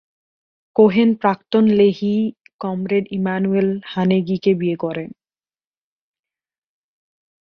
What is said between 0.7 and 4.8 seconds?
Cohen প্রাক্তন Lehi comrade Emanuel হানেগিকে বিয়ে